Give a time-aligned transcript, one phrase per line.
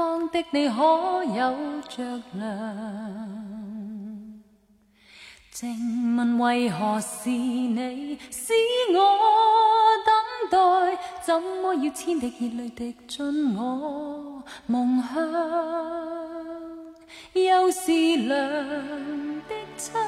[0.00, 0.74] 方的你可
[1.24, 1.54] 有
[1.86, 2.48] 着凉？
[5.52, 8.54] 静问为何是你使
[8.94, 8.98] 我
[10.06, 10.10] 等
[10.50, 10.56] 待？
[11.22, 15.14] 怎么要千滴热泪滴进我梦乡？
[17.34, 18.30] 又是凉
[19.46, 19.98] 的秋，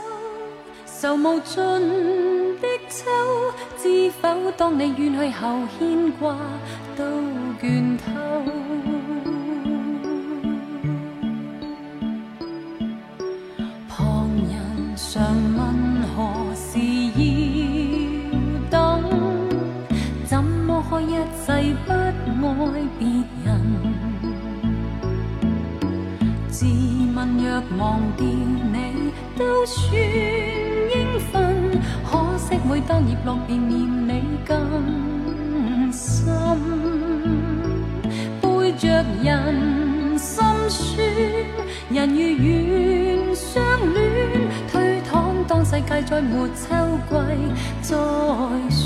[0.87, 3.05] 愁无尽的秋，
[3.77, 4.51] 知否？
[4.53, 6.35] 当你远去后，牵挂
[6.97, 7.05] 都
[7.61, 8.62] 倦透。
[29.93, 30.01] 都算
[30.95, 31.33] 应分，
[32.11, 36.25] 可惜每当叶落便念你更深，
[38.41, 41.07] 背着人心酸，
[41.91, 44.03] 人如愿相恋。
[45.49, 46.63] 当世界再没秋
[47.11, 47.15] 季
[47.83, 47.97] 再
[48.71, 48.81] 说，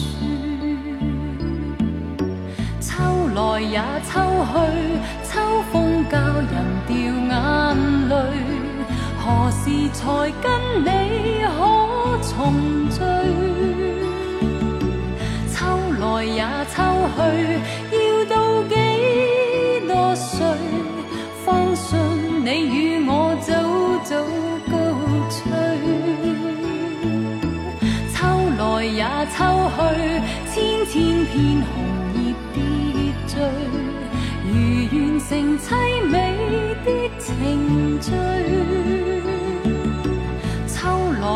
[2.81, 2.95] 秋
[3.35, 4.19] 来也秋
[4.51, 4.55] 去，
[5.23, 5.33] 秋
[5.71, 6.55] 风教人
[6.89, 7.31] 掉眼
[8.09, 8.15] 泪。
[9.27, 10.07] 何时才
[10.41, 10.47] 跟
[10.85, 10.89] 你
[11.43, 11.59] 可
[12.23, 12.39] 重
[12.89, 12.97] 聚？
[15.53, 15.57] 秋
[15.99, 16.77] 来也秋
[17.17, 17.19] 去，
[17.91, 17.99] 要
[18.31, 18.35] 到
[18.69, 18.73] 几
[19.89, 20.39] 多岁，
[21.45, 21.99] 方信
[22.45, 23.51] 你与我早
[24.05, 24.15] 早
[24.71, 24.73] 告
[25.29, 25.37] 吹。
[28.15, 28.17] 秋
[28.59, 28.63] 来。
[28.87, 29.03] 也
[29.35, 29.43] 秋
[29.75, 29.79] 去，
[30.55, 30.55] 千
[30.87, 30.95] 千
[31.27, 31.35] 片
[31.67, 31.69] 红
[32.15, 32.17] 叶
[32.55, 32.57] 跌
[33.27, 33.35] 坠，
[34.47, 34.49] 如
[34.93, 35.67] 完成凄
[36.09, 36.15] 美
[36.85, 37.27] 的情
[38.01, 38.07] 序。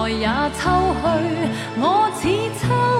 [0.00, 1.04] 来也秋去，
[1.78, 1.84] 我
[2.14, 2.22] 似
[2.58, 2.99] 秋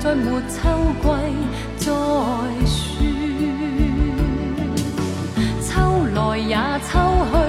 [0.00, 0.68] 再没秋
[1.02, 1.10] 季
[1.76, 1.90] 再
[2.66, 3.04] 说。
[5.60, 5.72] 秋
[6.14, 6.54] 来也
[6.88, 6.98] 秋
[7.32, 7.47] 去，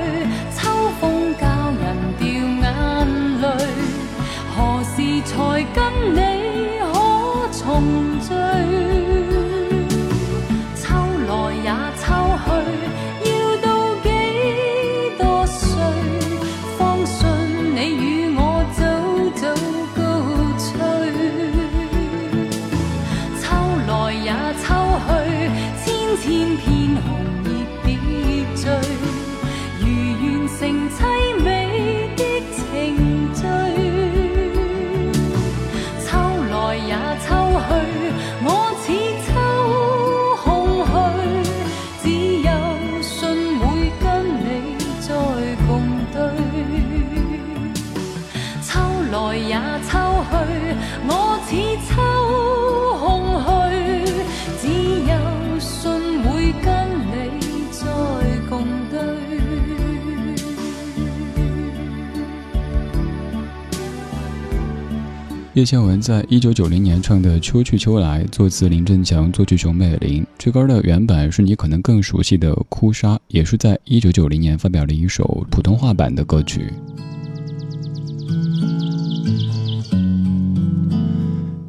[65.60, 70.26] 叶倩文在一九九零年唱的《秋去秋来》，作词林振强，作曲熊美玲。
[70.38, 76.72] 这歌的原版是你可能更熟悉的《哭砂》，也是在一九九零年发表了一首普通话版的歌曲。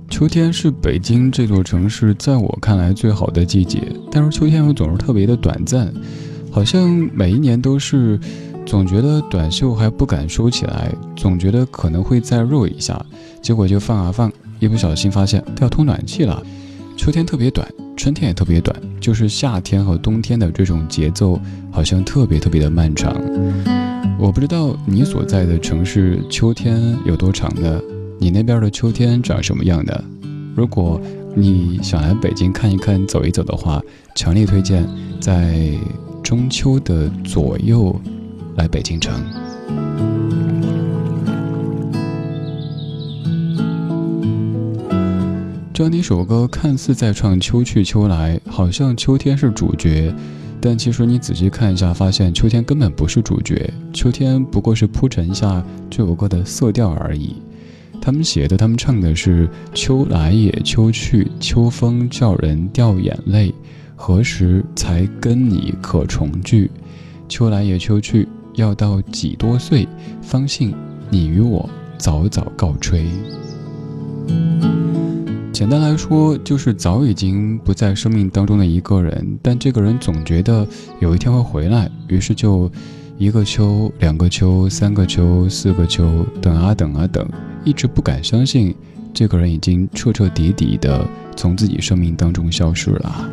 [0.08, 3.82] 秋天是北京这座城市在我看来最好的季节，
[4.12, 5.92] 但是秋天又总是特别的短暂，
[6.48, 8.20] 好像每一年都是，
[8.70, 13.04] 总觉得短袖还不敢收起来，总觉得可能会再热一下，
[13.42, 14.30] 结果就放啊放，
[14.60, 16.40] 一不小心发现它要通暖气了。
[16.96, 21.36] 秋天特别短，春天也特别短，就是夏天和冬天的这种节奏
[21.72, 23.12] 好像特别特别的漫长。
[24.16, 27.80] 我不知道你所在的城市秋天有多长呢？
[28.20, 30.04] 你那边的秋天长什么样的？
[30.54, 31.00] 如果
[31.34, 33.82] 你想来北京看一看、走一走的话，
[34.14, 34.88] 强烈推荐
[35.20, 35.58] 在
[36.22, 38.00] 中秋的左右
[38.60, 39.14] 来北京城。
[45.72, 50.14] 这样的一首歌看似在唱“秋去秋来”，好像秋天是主角，
[50.60, 57.36] 但其实你仔细看一下，发现秋天根本不是主角，秋天不过是铺陈一下这首歌的色调而已。
[57.98, 63.54] 他们写的，他们唱的是“秋来也秋去，秋风叫人掉眼泪，
[63.96, 66.70] 何时才跟你可重聚？
[67.26, 69.86] 秋来也秋去，要到几多岁，
[70.22, 70.74] 方信
[71.08, 71.68] 你与我
[71.98, 73.06] 早早告吹。”
[75.52, 80.66] 简单来说，就是早已经不在生命当中的一个人，但这个人总觉得
[81.00, 82.70] 有一天会回来，于是就
[83.18, 87.28] 一个秋、两个秋、三个秋、四个秋，等啊等啊等。
[87.62, 88.74] 一直不敢相信，
[89.12, 91.06] 这个人已经彻彻底底的
[91.36, 93.28] 从自己生命当中消失了。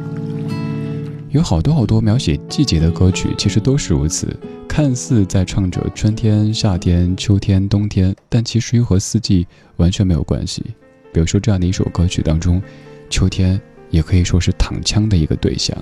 [1.37, 4.35] 有好多好多描写季节的歌曲，其实都是如此，
[4.67, 9.45] 看似在唱着春天、夏天、秋天、冬天，但其实又和四季
[9.75, 10.63] 完全没有关系。
[11.13, 12.59] 比如说这样的一首歌曲当中，
[13.07, 13.61] 秋天
[13.91, 15.77] 也可以说是躺枪的一个对象。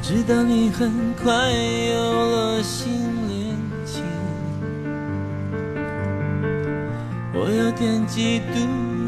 [0.00, 3.02] 知道你很快有了新。
[7.34, 8.68] 我有点嫉妒，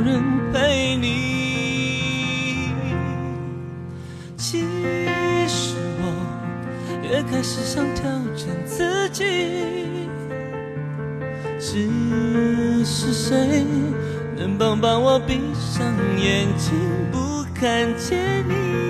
[0.00, 2.72] 有人陪你。
[4.38, 4.62] 其
[5.46, 6.04] 实我
[7.02, 8.04] 越开始想挑
[8.34, 10.08] 战自己，
[11.58, 13.62] 只是谁
[14.38, 15.84] 能帮帮我闭上
[16.18, 16.72] 眼睛
[17.12, 18.89] 不看见你？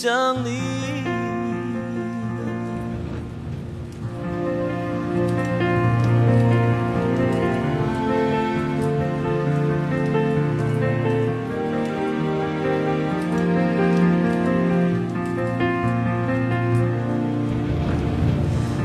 [0.00, 1.02] 想你，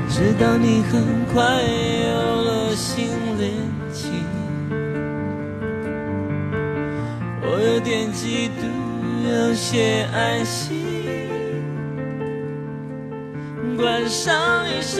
[0.09, 3.07] 知道你很快有了新
[3.37, 3.53] 恋
[3.93, 4.25] 情，
[7.41, 8.85] 我有点嫉妒。
[9.27, 10.84] 有些安心，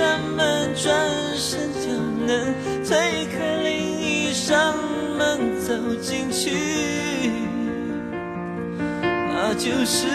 [0.05, 0.93] 慢慢，转
[1.35, 1.89] 身就
[2.27, 2.53] 能
[2.85, 4.75] 推开另一扇
[5.17, 7.31] 门，走进去，
[9.01, 10.05] 那就是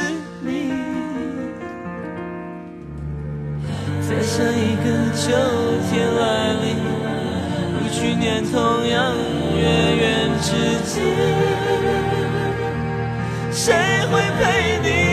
[0.42, 0.70] 你。
[4.00, 5.32] 在下一个秋
[5.90, 6.76] 天来临，
[7.74, 9.12] 如去年同样
[9.56, 9.60] 月
[9.96, 10.48] 圆之
[10.86, 11.00] 际。
[13.50, 13.74] 谁
[14.10, 15.09] 会陪你？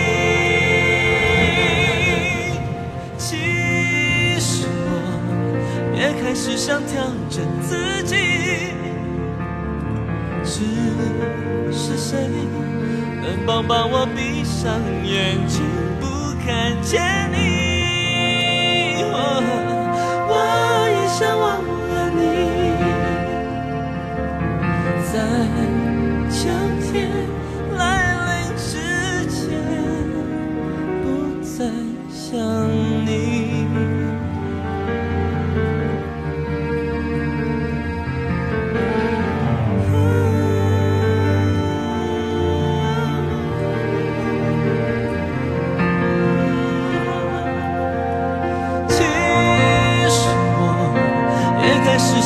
[6.27, 8.17] 开始想调整自己，
[10.43, 10.59] 只
[11.71, 12.27] 是谁
[13.21, 15.63] 能帮帮我闭上眼睛
[16.01, 16.05] 不
[16.45, 19.05] 看见你？
[20.27, 20.33] 我
[20.91, 22.19] 也想忘了你，
[25.07, 25.15] 在
[26.29, 26.49] 秋
[26.91, 27.36] 天。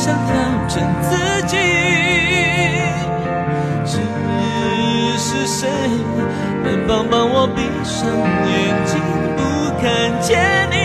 [0.04, 0.34] 想调
[0.66, 1.56] 整自己
[3.84, 3.98] 只
[5.16, 5.68] 是谁
[6.64, 8.10] 能帮帮我闭上
[8.48, 9.00] 眼睛
[9.36, 9.40] 不
[9.80, 10.81] 看见你？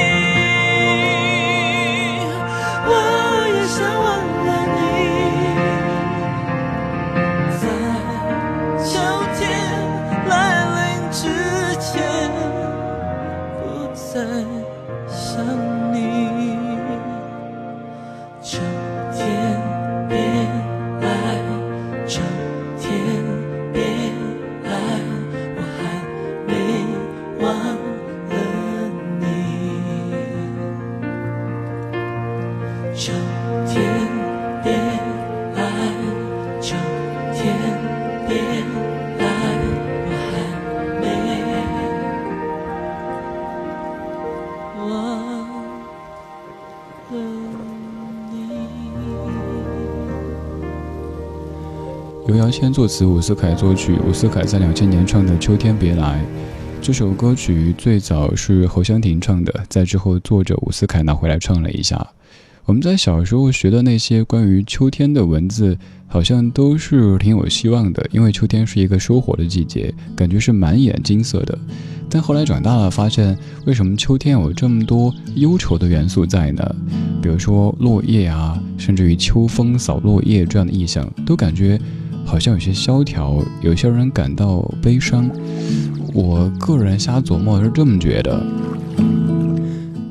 [52.26, 53.98] 刘瑶谦作词，伍思凯作曲。
[54.06, 56.20] 伍思凯在两千年唱的《秋天别来》
[56.82, 62.06] 这首歌曲，最早是侯湘婷唱的，在之后作者伍思凯拿回来唱了一下。
[62.68, 71.58] 我们在小时候学的那些关于秋天的文字，好像都是挺有希望的，因为秋天是一个收获的季节，感觉是满眼金色的。
[72.10, 76.76] 但后来长大了，发现为什么秋天有这么多忧愁的元素在呢？
[77.22, 81.80] 比如说落叶啊，甚至于秋风扫落叶这样的意象，都感觉。
[82.26, 85.32] 好像有些萧条，有些人感到悲伤。
[86.14, 88.46] 我个人瞎琢磨是这么觉得：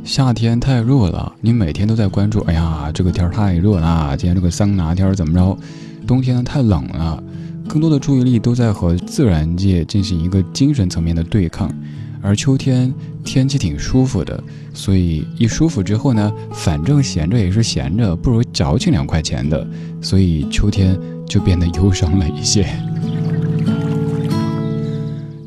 [0.06, 5.58] 夏天太热了，你每天都在关注，哎呀，这个天太热了，今天这个桑拿天怎么着？
[6.06, 7.20] 冬天太冷了，
[7.68, 11.68] 更多的注意力都在和自然界进行一个精神层面的对抗。
[12.22, 12.94] 而秋天
[13.24, 14.40] 天气挺舒服的，
[14.72, 19.66] 所以一舒服之后呢，反正闲着也是闲着，不如矫情两块钱的，
[20.00, 20.96] 所以秋天。
[21.28, 22.64] 就变得忧伤了一些。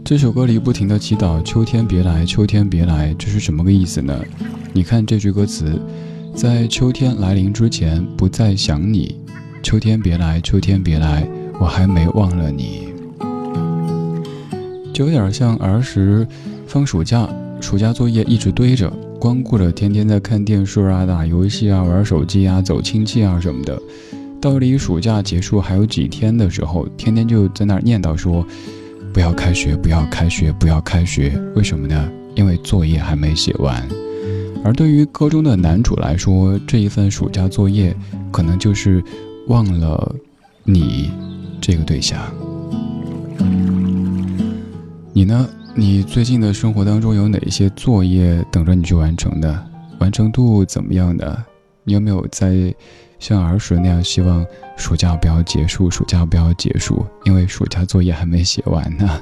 [0.09, 4.19] 这首歌里不停的祈祷秋天别来，秋天别来，这是什么个意思呢？
[4.73, 5.79] 你看这句歌词，
[6.33, 9.15] 在秋天来临之前不再想你，
[9.61, 12.89] 秋天别来，秋天别来，我还没忘了你。
[14.91, 16.27] 就有点像儿时
[16.65, 17.29] 放暑假，
[17.61, 23.79] 暑假作业一直堆着，光顾着天天在看电视啊、打游戏啊、玩手机啊、走亲戚啊什么的。
[24.41, 28.43] 到离暑假结束还有几天的时候，天天就在那儿念叨说
[29.19, 32.09] ：“不要开学，不要开学，不要开学。”为什么呢？
[32.35, 33.85] 因为作业还没写完。
[34.63, 37.93] 而对于歌中的男主来说，这一份暑假作业，
[38.31, 39.03] 可能就是
[39.47, 40.15] 忘了
[40.63, 41.11] 你
[41.59, 42.17] 这个对象。
[45.11, 45.49] 你呢？
[45.75, 49.67] 你最近的生活当中有哪些作业等着你去完成的？
[49.99, 51.43] 完成度怎么样的？
[51.83, 52.73] 你有没有在？
[53.19, 54.45] 像儿时那样，希望
[54.77, 59.21] 暑假不要结束，暑假不要结束，因为暑假作业还没写完呢。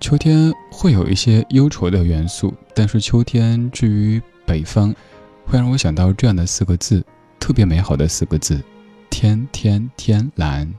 [0.00, 4.94] 秋天会有一些忧愁的元素，但是秋天至于北方，
[5.46, 7.04] 会让我想到这样的四个字，
[7.40, 8.60] 特别美好的四个字：
[9.08, 10.72] 天天天蓝。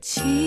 [0.00, 0.45] 情。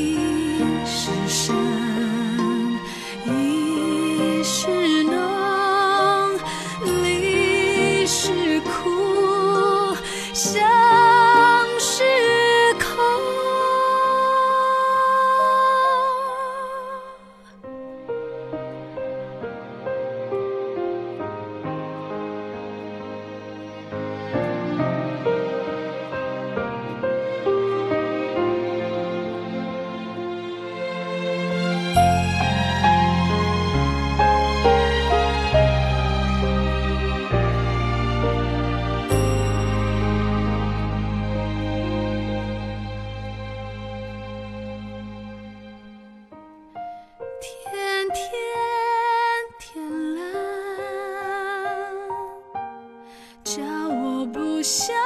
[54.59, 54.98] 留下。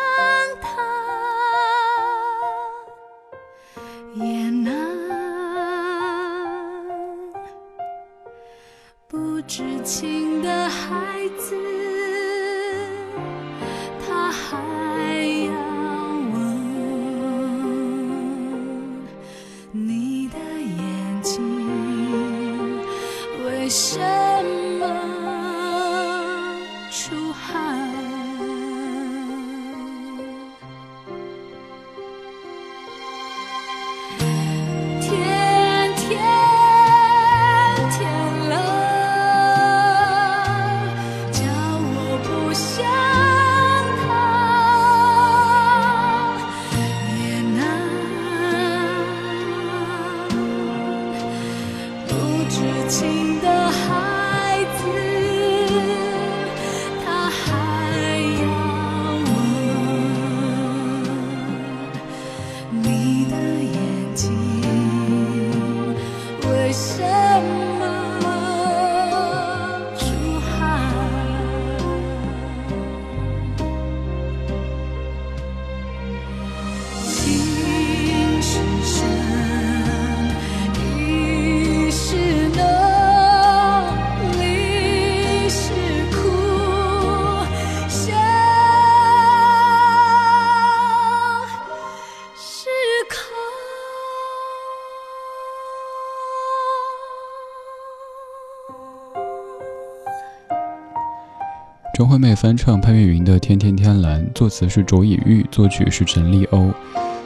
[101.94, 106.72] 张惠妹翻唱潘越云的《天天天蓝》，作词是卓以玉，作曲是陈立欧。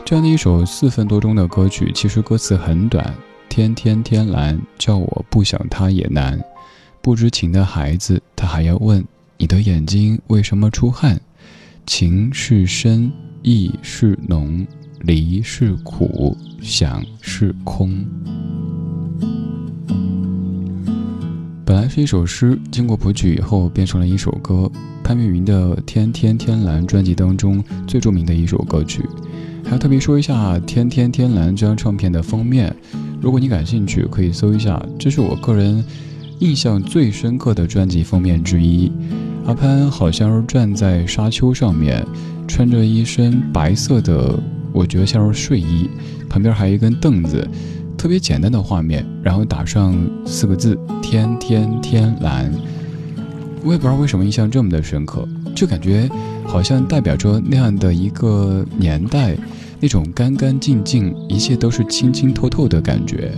[0.03, 3.15] 这样的一首四分多钟的歌曲，其实歌词很短。
[3.47, 6.37] 天天天蓝，叫我不想他也难。
[7.01, 9.01] 不知情的孩子，他还要问
[9.37, 11.17] 你的眼睛为什么出汗？
[11.85, 13.09] 情是深，
[13.43, 14.67] 意是浓，
[14.99, 18.05] 离是苦，想是空。
[21.67, 24.71] 本来是一首诗，经过谱曲以后变成了一首歌。
[25.03, 29.03] 潘粤云的《天天天蓝》专辑当中最著名的一首歌曲。
[29.65, 32.73] 还要特别说一下《天天天蓝》这张唱片的封面，
[33.19, 35.83] 如果你感兴趣，可以搜一下，这是我个人
[36.39, 38.89] 印象最深刻的专辑封面之一。
[39.45, 42.01] 阿潘好像是站在沙丘上面，
[42.47, 44.39] 穿着一身白色的，
[44.71, 45.89] 我觉得像是睡衣，
[46.29, 47.45] 旁边还有一根凳子。
[47.97, 52.49] 特别简单的画面，然后打上四个字“天天天蓝”，
[53.65, 56.07] 我也不知道为什么印象这么的深刻，就感觉
[56.45, 59.35] 好像代表着那样的一个年代，
[59.79, 63.31] 那种干干净净，一切都是清清透透的感觉。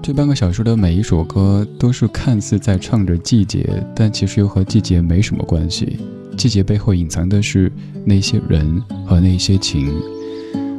[0.00, 5.98] 这半个小时的每一首歌都是看似在唱着季节，但其实又和季节没什么关系。
[6.36, 7.72] 季节背后隐藏的是
[8.04, 9.90] 那些人和那些情。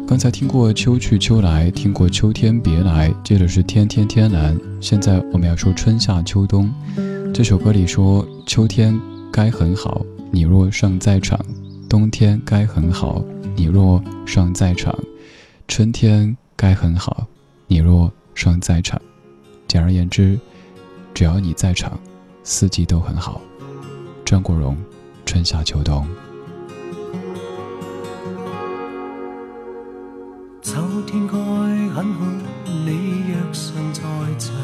[0.07, 4.57] 刚才听过秋去秋来，听过秋天别来，接着是天天天蓝。
[4.79, 6.71] 现在我们要说春夏秋冬。
[7.33, 8.97] 这首歌里说秋天
[9.31, 11.37] 该很好，你若尚在场；
[11.89, 13.21] 冬天该很好，
[13.55, 14.93] 你若尚在场；
[15.67, 17.27] 春天该很好，
[17.67, 19.01] 你若尚在场。
[19.67, 20.39] 简而言之，
[21.13, 21.99] 只要你在场，
[22.43, 23.41] 四季都很好。
[24.23, 24.77] 张国荣。
[25.27, 26.07] 春夏秋冬，
[30.61, 31.33] 秋天该
[31.93, 32.25] 很好，
[32.65, 34.01] 你若尚在
[34.39, 34.55] 场。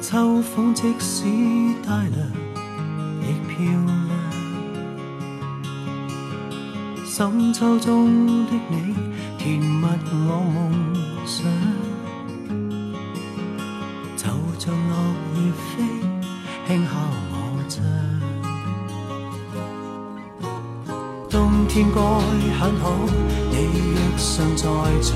[0.00, 1.24] 秋风即使
[1.84, 2.30] 带凉，
[3.20, 4.16] 亦漂亮。
[7.04, 8.94] 深秋中的你，
[9.38, 10.72] 填密我梦
[11.26, 11.44] 想，
[14.16, 14.94] 就像落
[15.34, 15.82] 叶飞，
[21.36, 22.96] 冬天该很好，
[23.50, 23.56] 你
[23.92, 24.64] 若尚在
[25.02, 25.12] 场。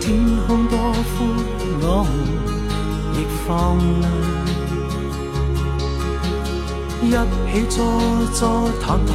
[0.00, 1.26] 天空多灰，
[1.82, 2.10] 我们
[3.12, 3.14] 亦
[3.46, 3.76] 放
[7.10, 7.12] 亮。
[7.12, 7.12] 一
[7.52, 7.76] 起坐
[8.32, 8.40] 坐
[8.80, 9.12] 谈谈，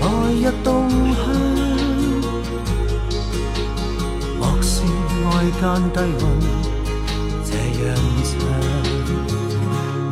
[0.00, 1.22] 来日动向。
[4.40, 4.82] 莫是
[5.24, 5.62] 爱间
[5.92, 6.26] 低温，
[7.44, 7.48] 这
[7.86, 7.88] 样
[8.24, 8.34] 长。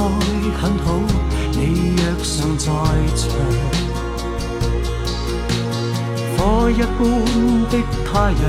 [0.00, 0.06] 该
[0.58, 0.86] 很好，
[1.52, 2.66] 你若尚在
[3.16, 3.28] 场，
[6.36, 7.00] 火一般
[7.68, 7.72] 的
[8.06, 8.42] 太阳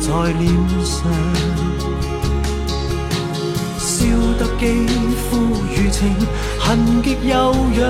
[0.00, 0.42] 在脸
[0.82, 0.96] 上，
[3.78, 3.86] 烧
[4.38, 4.64] 得肌
[5.28, 5.28] 肤
[5.74, 6.00] 如情，
[6.58, 6.66] 痕
[7.02, 7.34] 极悠
[7.78, 7.82] 扬，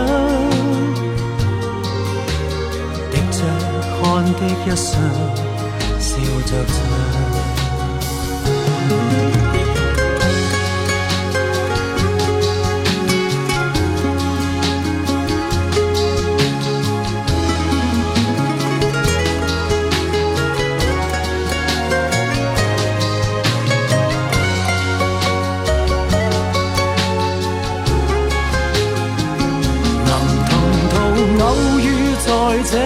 [3.13, 3.39] 滴着
[4.03, 4.93] 汗的一双，
[6.01, 6.11] 笑
[6.47, 7.16] 着唱。